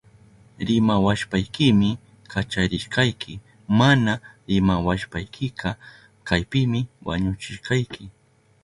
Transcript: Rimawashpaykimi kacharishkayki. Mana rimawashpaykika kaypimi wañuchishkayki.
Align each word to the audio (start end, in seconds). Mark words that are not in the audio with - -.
Rimawashpaykimi 0.67 1.89
kacharishkayki. 2.31 3.33
Mana 3.79 4.13
rimawashpaykika 4.47 5.69
kaypimi 6.27 6.79
wañuchishkayki. 7.07 8.03